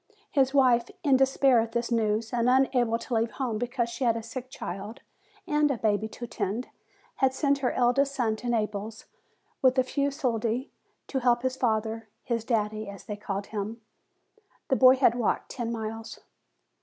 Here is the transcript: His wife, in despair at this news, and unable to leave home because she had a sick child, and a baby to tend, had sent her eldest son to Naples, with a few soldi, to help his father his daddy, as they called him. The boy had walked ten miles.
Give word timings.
His 0.31 0.51
wife, 0.51 0.89
in 1.03 1.15
despair 1.15 1.59
at 1.59 1.73
this 1.73 1.91
news, 1.91 2.33
and 2.33 2.49
unable 2.49 2.97
to 2.97 3.13
leave 3.13 3.29
home 3.33 3.59
because 3.59 3.87
she 3.87 4.03
had 4.03 4.17
a 4.17 4.23
sick 4.23 4.49
child, 4.49 5.01
and 5.47 5.69
a 5.69 5.77
baby 5.77 6.07
to 6.07 6.25
tend, 6.25 6.69
had 7.17 7.35
sent 7.35 7.59
her 7.59 7.71
eldest 7.73 8.15
son 8.15 8.35
to 8.37 8.49
Naples, 8.49 9.05
with 9.61 9.77
a 9.77 9.83
few 9.83 10.09
soldi, 10.09 10.71
to 11.05 11.19
help 11.19 11.43
his 11.43 11.55
father 11.55 12.09
his 12.23 12.43
daddy, 12.43 12.89
as 12.89 13.03
they 13.03 13.15
called 13.15 13.45
him. 13.53 13.79
The 14.69 14.75
boy 14.75 14.95
had 14.95 15.13
walked 15.13 15.49
ten 15.51 15.71
miles. 15.71 16.19